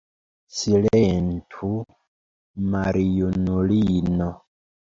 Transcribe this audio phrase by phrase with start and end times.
[0.59, 1.69] Silentu,
[2.73, 4.35] maljunulino!